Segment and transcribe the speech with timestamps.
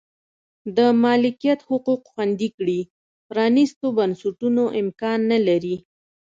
[0.77, 2.79] د مالکیت حقوق خوندي کړي
[3.29, 5.75] پرانیستو بنسټونو امکان نه لري.